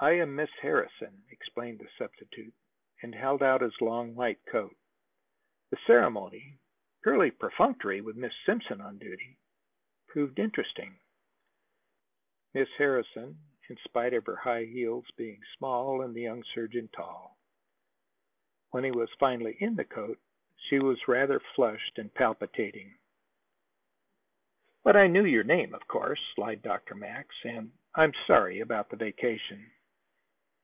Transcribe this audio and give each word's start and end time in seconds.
"I 0.00 0.12
am 0.12 0.34
Miss 0.34 0.50
Harrison," 0.62 1.22
explained 1.30 1.78
the 1.78 1.88
substitute, 1.96 2.52
and 3.02 3.14
held 3.14 3.40
out 3.40 3.60
his 3.60 3.78
long 3.80 4.16
white 4.16 4.44
coat. 4.46 4.74
The 5.70 5.76
ceremony, 5.86 6.58
purely 7.02 7.30
perfunctory 7.30 8.00
with 8.00 8.16
Miss 8.16 8.32
Simpson 8.44 8.80
on 8.80 8.98
duty, 8.98 9.36
proved 10.08 10.40
interesting, 10.40 10.98
Miss 12.52 12.68
Harrison, 12.78 13.38
in 13.68 13.76
spite 13.84 14.12
of 14.14 14.26
her 14.26 14.34
high 14.34 14.64
heels, 14.64 15.04
being 15.16 15.40
small 15.56 16.00
and 16.00 16.16
the 16.16 16.22
young 16.22 16.42
surgeon 16.52 16.88
tall. 16.88 17.38
When 18.70 18.82
he 18.84 18.90
was 18.90 19.12
finally 19.20 19.54
in 19.60 19.76
the 19.76 19.84
coat, 19.84 20.18
she 20.56 20.80
was 20.80 21.06
rather 21.06 21.38
flushed 21.54 21.98
and 21.98 22.12
palpitating. 22.12 22.98
"But 24.82 24.96
I 24.96 25.06
KNEW 25.06 25.26
your 25.26 25.44
name, 25.44 25.74
of 25.74 25.86
course," 25.86 26.24
lied 26.38 26.62
Dr. 26.62 26.96
Max. 26.96 27.36
"And 27.44 27.72
I'm 27.94 28.14
sorry 28.26 28.58
about 28.58 28.88
the 28.88 28.96
vacation." 28.96 29.70